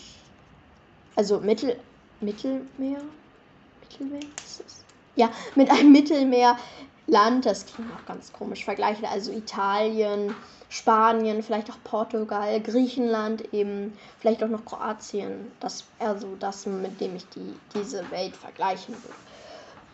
also 1.16 1.40
Mittel, 1.40 1.78
Mittelmeer, 2.20 3.02
Mittelmeer 3.82 4.26
ist 4.44 4.64
es? 4.66 4.87
Ja, 5.18 5.30
mit 5.56 5.70
einem 5.70 5.92
Mittelmeerland, 5.98 7.46
das 7.46 7.66
klingt 7.66 7.92
auch 7.92 8.06
ganz 8.06 8.32
komisch, 8.32 8.64
vergleiche 8.64 9.10
also 9.10 9.32
Italien, 9.32 10.36
Spanien, 10.70 11.42
vielleicht 11.44 11.70
auch 11.70 11.78
Portugal, 11.84 12.60
Griechenland, 12.62 13.54
eben 13.54 13.98
vielleicht 14.20 14.44
auch 14.44 14.50
noch 14.50 14.66
Kroatien. 14.66 15.52
Das 15.60 15.86
wäre 16.00 16.20
so 16.20 16.36
das, 16.40 16.66
mit 16.66 17.00
dem 17.02 17.16
ich 17.16 17.28
die, 17.30 17.54
diese 17.74 18.10
Welt 18.12 18.36
vergleichen 18.36 18.94
würde. 18.94 19.16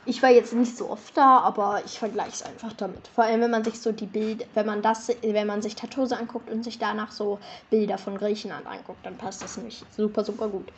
Ich 0.06 0.22
war 0.22 0.32
jetzt 0.32 0.52
nicht 0.52 0.76
so 0.76 0.90
oft 0.90 1.16
da, 1.16 1.40
aber 1.40 1.82
ich 1.86 1.98
vergleiche 1.98 2.32
es 2.32 2.44
einfach 2.44 2.74
damit. 2.74 3.08
Vor 3.08 3.24
allem, 3.24 3.40
wenn 3.40 3.52
man 3.52 3.64
sich 3.64 3.80
so 3.80 3.94
die 3.94 4.06
Bilder, 4.06 4.46
wenn 4.54 4.66
man 4.66 4.82
das, 4.82 5.10
wenn 5.22 5.48
man 5.48 5.62
sich 5.62 5.76
Tatose 5.76 6.18
anguckt 6.18 6.50
und 6.50 6.64
sich 6.64 6.78
danach 6.78 7.14
so 7.14 7.40
Bilder 7.70 7.98
von 7.98 8.18
Griechenland 8.18 8.68
anguckt, 8.68 9.06
dann 9.06 9.18
passt 9.18 9.44
das 9.44 9.56
nämlich 9.56 9.86
super, 9.96 10.26
super 10.26 10.50
gut. 10.50 10.74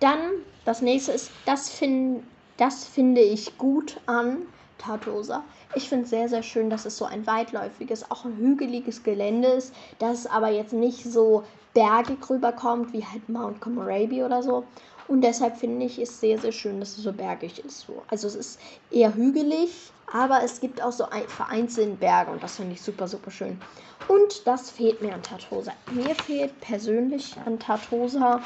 Dann, 0.00 0.20
das 0.64 0.80
nächste 0.80 1.12
ist, 1.12 1.32
das, 1.44 1.68
find, 1.68 2.24
das 2.62 2.84
finde 2.84 3.20
ich 3.20 3.58
gut 3.58 3.98
an 4.06 4.46
Tartosa. 4.78 5.42
Ich 5.74 5.88
finde 5.88 6.04
es 6.04 6.10
sehr, 6.10 6.28
sehr 6.28 6.44
schön, 6.44 6.70
dass 6.70 6.84
es 6.86 6.96
so 6.96 7.04
ein 7.04 7.26
weitläufiges, 7.26 8.08
auch 8.08 8.24
ein 8.24 8.36
hügeliges 8.36 9.02
Gelände 9.02 9.48
ist, 9.48 9.74
dass 9.98 10.20
es 10.20 10.26
aber 10.28 10.48
jetzt 10.48 10.72
nicht 10.72 11.02
so 11.02 11.42
bergig 11.74 12.18
rüberkommt 12.30 12.92
wie 12.92 13.04
halt 13.04 13.28
Mount 13.28 13.60
Comoraby 13.60 14.22
oder 14.22 14.44
so. 14.44 14.62
Und 15.08 15.22
deshalb 15.22 15.56
finde 15.56 15.86
ich 15.86 15.98
es 15.98 16.20
sehr, 16.20 16.38
sehr 16.38 16.52
schön, 16.52 16.78
dass 16.78 16.96
es 16.96 17.02
so 17.02 17.12
bergig 17.12 17.58
ist. 17.64 17.80
So. 17.80 18.00
Also 18.06 18.28
es 18.28 18.36
ist 18.36 18.60
eher 18.92 19.12
hügelig, 19.12 19.90
aber 20.12 20.44
es 20.44 20.60
gibt 20.60 20.80
auch 20.80 20.92
so 20.92 21.08
ein, 21.10 21.24
vereinzelt 21.26 21.98
Berge 21.98 22.30
und 22.30 22.44
das 22.44 22.56
finde 22.56 22.74
ich 22.74 22.82
super, 22.82 23.08
super 23.08 23.32
schön. 23.32 23.60
Und 24.06 24.46
das 24.46 24.70
fehlt 24.70 25.02
mir 25.02 25.14
an 25.14 25.22
Tartosa. 25.24 25.72
Mir 25.90 26.14
fehlt 26.14 26.60
persönlich 26.60 27.34
an 27.44 27.58
Tartosa 27.58 28.40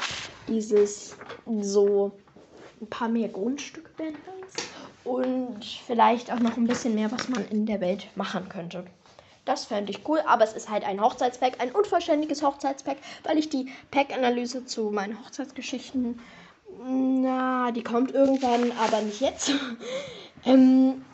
dieses 0.47 1.15
so 1.61 2.13
ein 2.81 2.87
paar 2.87 3.09
mehr 3.09 3.29
Grundstücke 3.29 3.89
wären 3.97 4.15
und 5.03 5.63
vielleicht 5.63 6.31
auch 6.31 6.39
noch 6.39 6.57
ein 6.57 6.67
bisschen 6.67 6.95
mehr, 6.95 7.11
was 7.11 7.29
man 7.29 7.47
in 7.47 7.65
der 7.65 7.81
Welt 7.81 8.07
machen 8.15 8.49
könnte. 8.49 8.85
Das 9.45 9.63
fände 9.65 9.91
ich 9.91 10.01
cool, 10.07 10.19
aber 10.27 10.43
es 10.43 10.53
ist 10.53 10.69
halt 10.69 10.83
ein 10.83 11.01
Hochzeitspack, 11.01 11.61
ein 11.61 11.71
unvollständiges 11.71 12.43
Hochzeitspack, 12.43 12.97
weil 13.23 13.37
ich 13.37 13.47
die 13.47 13.69
Pack-Analyse 13.91 14.65
zu 14.65 14.91
meinen 14.91 15.17
Hochzeitsgeschichten, 15.23 16.19
na, 16.85 17.71
die 17.71 17.83
kommt 17.83 18.11
irgendwann, 18.13 18.73
aber 18.73 19.01
nicht 19.01 19.21
jetzt. 19.21 19.51
ähm, 20.45 21.05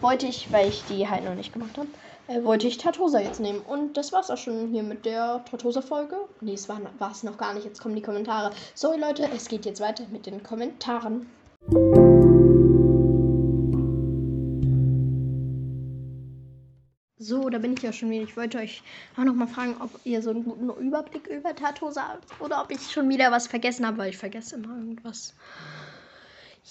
wollte 0.00 0.26
ich, 0.26 0.52
weil 0.52 0.68
ich 0.68 0.84
die 0.84 1.08
halt 1.08 1.24
noch 1.24 1.34
nicht 1.34 1.52
gemacht 1.52 1.78
habe, 1.78 1.88
äh, 2.28 2.44
wollte 2.44 2.68
ich 2.68 2.78
Tartosa 2.78 3.20
jetzt 3.20 3.40
nehmen. 3.40 3.60
Und 3.60 3.96
das 3.96 4.12
war's 4.12 4.30
auch 4.30 4.36
schon 4.36 4.68
hier 4.68 4.82
mit 4.82 5.04
der 5.04 5.44
Tartosa-Folge. 5.50 6.16
Nee, 6.40 6.54
es 6.54 6.68
war 6.68 6.80
es 7.10 7.22
noch 7.22 7.38
gar 7.38 7.54
nicht. 7.54 7.64
Jetzt 7.64 7.80
kommen 7.80 7.96
die 7.96 8.02
Kommentare. 8.02 8.52
Sorry, 8.74 9.00
Leute, 9.00 9.28
es 9.34 9.48
geht 9.48 9.64
jetzt 9.64 9.80
weiter 9.80 10.04
mit 10.12 10.26
den 10.26 10.42
Kommentaren. 10.42 11.26
So, 17.20 17.50
da 17.50 17.58
bin 17.58 17.72
ich 17.72 17.82
ja 17.82 17.92
schon 17.92 18.10
wieder. 18.10 18.22
Ich 18.22 18.36
wollte 18.36 18.58
euch 18.58 18.82
auch 19.16 19.24
noch 19.24 19.34
mal 19.34 19.48
fragen, 19.48 19.76
ob 19.80 19.90
ihr 20.04 20.22
so 20.22 20.30
einen 20.30 20.44
guten 20.44 20.70
Überblick 20.86 21.26
über 21.26 21.54
Tartosa 21.54 22.08
habt 22.08 22.40
oder 22.40 22.62
ob 22.62 22.70
ich 22.70 22.90
schon 22.92 23.08
wieder 23.08 23.32
was 23.32 23.46
vergessen 23.46 23.86
habe, 23.86 23.98
weil 23.98 24.10
ich 24.10 24.18
vergesse 24.18 24.56
immer 24.56 24.76
irgendwas. 24.76 25.34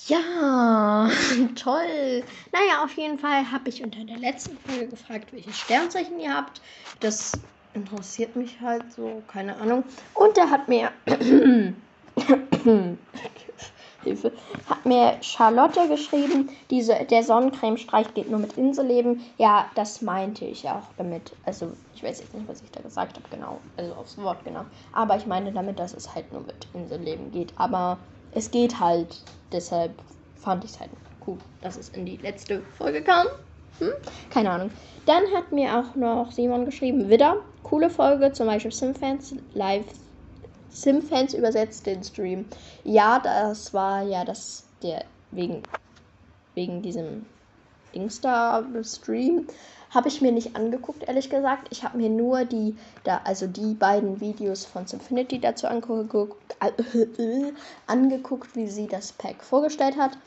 Ja, 0.06 1.10
toll. 1.56 2.24
Naja, 2.51 2.84
auf 2.84 2.96
jeden 2.96 3.18
Fall 3.18 3.51
habe 3.51 3.70
ich 3.70 3.84
unter 3.84 4.04
der 4.04 4.18
letzten 4.18 4.58
Folge 4.60 4.88
gefragt, 4.88 5.34
welches 5.34 5.58
Sternzeichen 5.58 6.20
ihr 6.20 6.34
habt. 6.34 6.62
Das 7.00 7.32
interessiert 7.74 8.36
mich 8.36 8.62
halt 8.62 8.92
so, 8.94 9.24
keine 9.27 9.58
Ahnung. 9.58 9.84
Und 10.13 10.38
er 10.38 10.50
hat 10.50 10.68
mir 10.68 10.92
Hilfe, 14.04 14.32
hat 14.70 14.86
mir 14.86 15.18
Charlotte 15.22 15.88
geschrieben, 15.88 16.50
diese, 16.70 16.94
der 17.06 17.24
Sonnencremestreich 17.24 18.13
geht 18.13 18.30
nur 18.30 18.39
mit 18.39 18.54
Inselleben. 18.54 19.22
Ja, 19.38 19.70
das 19.75 20.01
meinte 20.01 20.46
ich 20.46 20.70
auch 20.70 20.84
damit. 20.98 21.34
Also, 21.46 21.74
ich 21.96 22.04
weiß 22.04 22.20
jetzt 22.20 22.34
nicht, 22.34 22.48
was 22.48 22.62
ich 22.62 22.72
da 22.72 22.82
gesagt 22.82 23.18
habe, 23.18 23.27
genau. 23.30 23.60
Also 23.75 23.94
aufs 23.96 24.18
Wort 24.20 24.46
genau. 24.46 24.66
Aber 24.94 25.18
ich 25.18 25.25
meine 25.25 25.51
damit, 25.51 25.80
dass 25.80 25.94
es 25.94 26.13
halt 26.13 26.32
nur 26.32 26.42
mit 26.44 26.68
Inselleben 26.74 27.32
geht. 27.32 27.51
Aber 27.58 27.98
es 28.31 28.51
geht 28.51 28.79
halt. 28.79 29.22
Deshalb 29.51 29.93
fand 30.36 30.63
ich 30.63 30.72
es 30.72 30.79
halt 30.79 30.91
cool, 31.25 31.38
dass 31.62 31.77
es 31.77 31.89
in 31.89 32.05
die 32.05 32.17
letzte 32.17 32.62
Folge 32.77 33.01
kam. 33.01 33.27
Hm? 33.79 33.91
Keine 34.29 34.51
Ahnung. 34.51 34.72
Dann 35.05 35.24
hat 35.36 35.51
mir 35.51 35.77
auch 35.77 35.96
noch 35.96 36.31
Simon 36.31 36.65
geschrieben, 36.65 37.10
Widder, 37.10 37.38
coole 37.63 37.89
Folge, 37.89 38.31
zum 38.34 38.48
Beispiel 38.48 38.72
Simfans 38.72 39.36
Live 39.53 39.86
Sim-Fans 40.77 41.34
übersetzt 41.34 41.88
den 41.88 42.03
Stream. 42.03 42.46
Ja, 42.84 43.19
das 43.19 43.74
war 43.74 44.03
ja 44.03 44.24
das, 44.24 44.63
der, 44.84 45.05
wegen, 45.31 45.63
wegen 46.53 46.84
diesem 46.84 47.25
Insta-Stream. 47.98 49.48
Habe 49.89 50.10
ich 50.10 50.22
mir 50.22 50.32
nicht 50.32 50.56
angeguckt, 50.56 51.08
ehrlich 51.08 51.30
gesagt. 51.30 51.68
Ich 51.72 51.84
habe 51.84 51.98
mir 51.98 52.10
nur 52.10 52.46
die, 52.46 52.75
da, 53.04 53.22
also 53.24 53.48
die 53.48 53.74
beiden 53.74 54.20
Videos 54.20 54.66
von 54.66 54.86
Simfinity 54.86 55.39
dazu 55.39 55.68
angeguckt, 55.68 56.56
äh, 56.60 57.51
angeguckt, 57.88 58.56
wie 58.56 58.68
sie 58.68 58.88
das 58.88 59.13
Pack 59.13 59.44
vorgestellt 59.44 59.98
hat. 59.98 60.18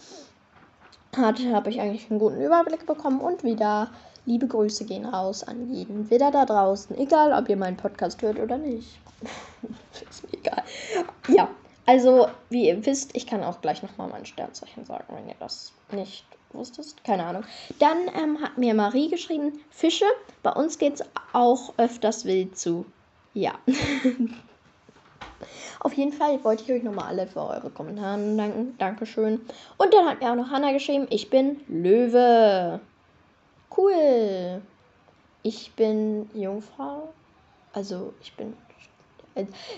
Hatte, 1.17 1.53
habe 1.53 1.71
ich 1.71 1.81
eigentlich 1.81 2.11
einen 2.11 2.21
guten 2.21 2.41
Überblick 2.41 2.87
bekommen 2.87 3.21
und 3.21 3.45
wieder 3.45 3.91
liebe 4.27 4.47
Grüße 4.47 4.85
gehen 4.85 5.07
raus 5.07 5.43
an 5.43 5.73
jeden 5.73 6.11
wieder 6.11 6.31
da 6.31 6.45
draußen, 6.45 6.97
egal 6.99 7.33
ob 7.33 7.49
ihr 7.49 7.57
meinen 7.57 7.77
Podcast 7.77 8.23
hört 8.23 8.39
oder 8.39 8.59
nicht. 8.59 8.99
ist 10.11 10.23
mir 10.25 10.39
egal. 10.39 10.62
Ja, 11.29 11.49
also 11.87 12.29
wie 12.49 12.69
ihr 12.69 12.87
wisst, 12.87 13.17
ich 13.17 13.27
kann 13.27 13.43
auch 13.43 13.61
gleich 13.61 13.83
nochmal 13.83 14.09
mein 14.09 14.27
Sternzeichen 14.27 14.85
sagen, 14.85 15.05
wenn 15.09 15.29
ihr 15.29 15.35
das 15.41 15.73
nicht 15.91 16.25
wusstet. 16.52 16.95
Keine 17.04 17.25
Ahnung. 17.25 17.45
Dann 17.78 17.99
ähm, 18.14 18.40
hat 18.40 18.59
mir 18.59 18.75
Marie 18.75 19.09
geschrieben, 19.09 19.61
Fische, 19.71 20.07
bei 20.42 20.52
uns 20.52 20.78
geht 20.78 20.95
es 20.95 21.04
auch 21.33 21.75
öfters 21.76 22.25
wild 22.25 22.59
zu. 22.59 22.87
Ja. 23.35 23.52
Auf 25.80 25.95
jeden 25.95 26.12
Fall 26.12 26.42
wollte 26.45 26.64
ich 26.64 26.73
euch 26.73 26.83
nochmal 26.83 27.07
alle 27.07 27.26
für 27.26 27.40
eure 27.40 27.71
Kommentare 27.71 28.19
danken. 28.37 28.76
Dankeschön. 28.78 29.40
Und 29.78 29.95
dann 29.95 30.07
hat 30.07 30.21
mir 30.21 30.30
auch 30.30 30.37
noch 30.37 30.50
Hanna 30.50 30.73
geschrieben, 30.73 31.07
ich 31.09 31.30
bin 31.30 31.61
Löwe. 31.69 32.80
Cool. 33.75 34.60
Ich 35.43 35.73
bin 35.73 36.28
Jungfrau. 36.34 37.08
Also 37.73 38.13
ich 38.21 38.34
bin 38.34 38.54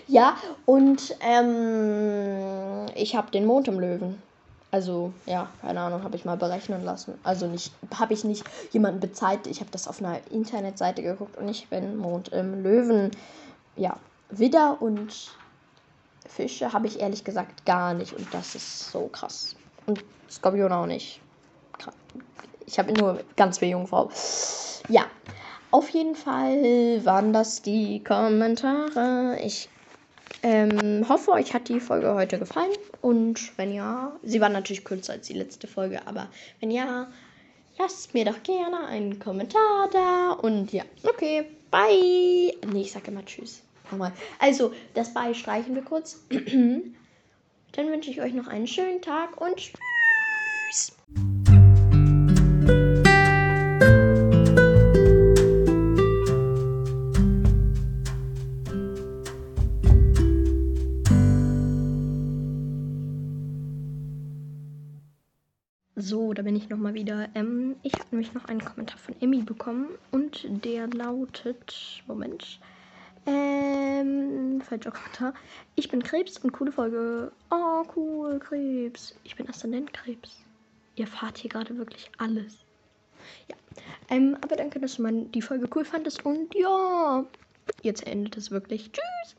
ja, 0.08 0.36
und 0.66 1.14
ähm, 1.20 2.86
ich 2.94 3.14
habe 3.16 3.30
den 3.30 3.46
Mond 3.46 3.68
im 3.68 3.80
Löwen. 3.80 4.22
Also, 4.72 5.12
ja, 5.26 5.50
keine 5.60 5.82
Ahnung, 5.82 6.02
habe 6.02 6.16
ich 6.16 6.24
mal 6.24 6.38
berechnen 6.38 6.82
lassen. 6.82 7.18
Also 7.22 7.46
nicht, 7.46 7.72
habe 7.94 8.14
ich 8.14 8.24
nicht 8.24 8.42
jemanden 8.72 9.00
bezahlt. 9.00 9.46
Ich 9.46 9.60
habe 9.60 9.70
das 9.70 9.86
auf 9.86 10.00
einer 10.00 10.18
Internetseite 10.30 11.02
geguckt 11.02 11.36
und 11.36 11.46
ich 11.48 11.68
bin 11.68 11.98
Mond 11.98 12.28
im 12.28 12.62
Löwen. 12.62 13.10
Ja, 13.76 13.98
Widder 14.30 14.80
und 14.80 15.30
Fische 16.26 16.72
habe 16.72 16.86
ich 16.86 17.00
ehrlich 17.00 17.22
gesagt 17.22 17.66
gar 17.66 17.92
nicht. 17.92 18.14
Und 18.14 18.32
das 18.32 18.54
ist 18.54 18.90
so 18.90 19.08
krass. 19.08 19.56
Und 19.84 20.02
Skorpion 20.30 20.72
auch 20.72 20.86
nicht. 20.86 21.20
Ich 22.64 22.78
habe 22.78 22.94
nur 22.94 23.20
ganz 23.36 23.58
viel 23.58 23.68
Jungfrau. 23.68 24.08
Ja, 24.88 25.04
auf 25.70 25.90
jeden 25.90 26.14
Fall 26.14 27.04
waren 27.04 27.34
das 27.34 27.60
die 27.60 28.02
Kommentare. 28.02 29.38
Ich 29.42 29.68
ähm, 30.42 31.04
hoffe, 31.06 31.32
euch 31.32 31.52
hat 31.52 31.68
die 31.68 31.80
Folge 31.80 32.14
heute 32.14 32.38
gefallen. 32.38 32.72
Und 33.02 33.58
wenn 33.58 33.74
ja, 33.74 34.12
sie 34.22 34.40
war 34.40 34.48
natürlich 34.48 34.84
kürzer 34.84 35.14
als 35.14 35.26
die 35.26 35.34
letzte 35.34 35.66
Folge, 35.66 36.06
aber 36.06 36.28
wenn 36.60 36.70
ja, 36.70 37.10
lasst 37.78 38.14
mir 38.14 38.24
doch 38.24 38.42
gerne 38.44 38.86
einen 38.86 39.18
Kommentar 39.18 39.90
da. 39.92 40.30
Und 40.30 40.72
ja, 40.72 40.84
okay, 41.04 41.44
bye. 41.70 42.54
Nee, 42.72 42.82
ich 42.82 42.92
sage 42.92 43.10
immer 43.10 43.24
Tschüss. 43.24 43.62
Nochmal. 43.90 44.12
Also, 44.38 44.72
das 44.94 45.12
Bye 45.12 45.34
streichen 45.34 45.74
wir 45.74 45.82
kurz. 45.82 46.24
Dann 46.30 47.90
wünsche 47.90 48.10
ich 48.10 48.22
euch 48.22 48.34
noch 48.34 48.46
einen 48.46 48.66
schönen 48.66 49.02
Tag 49.02 49.40
und 49.40 49.56
Tschüss. 49.56 49.80
Nochmal 66.82 66.94
wieder. 66.94 67.28
Ähm, 67.36 67.76
ich 67.84 67.92
habe 67.92 68.06
nämlich 68.10 68.34
noch 68.34 68.46
einen 68.46 68.64
Kommentar 68.64 68.98
von 68.98 69.14
Emmy 69.20 69.40
bekommen 69.42 69.86
und 70.10 70.44
der 70.64 70.88
lautet. 70.88 72.02
Moment. 72.08 72.58
Ähm, 73.24 74.60
falscher 74.62 74.90
Kommentar. 74.90 75.32
Ich 75.76 75.88
bin 75.88 76.02
Krebs 76.02 76.38
und 76.38 76.50
coole 76.50 76.72
Folge. 76.72 77.30
Oh, 77.52 77.84
cool, 77.94 78.40
Krebs. 78.40 79.14
Ich 79.22 79.36
bin 79.36 79.48
Aszendent 79.48 79.92
Krebs. 79.92 80.42
Ihr 80.96 81.06
fahrt 81.06 81.38
hier 81.38 81.50
gerade 81.50 81.78
wirklich 81.78 82.10
alles. 82.18 82.64
Ja. 83.48 83.54
Ähm, 84.10 84.36
aber 84.40 84.56
danke, 84.56 84.80
dass 84.80 84.96
du 84.96 85.02
mein, 85.02 85.30
die 85.30 85.40
Folge 85.40 85.68
cool 85.76 85.84
fandest 85.84 86.26
und 86.26 86.52
ja. 86.52 87.24
Jetzt 87.82 88.04
endet 88.08 88.36
es 88.36 88.50
wirklich. 88.50 88.90
Tschüss. 88.90 89.36